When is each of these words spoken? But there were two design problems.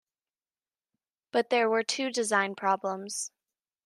But 1.31 1.51
there 1.51 1.69
were 1.69 1.83
two 1.83 2.09
design 2.09 2.55
problems. 2.55 3.29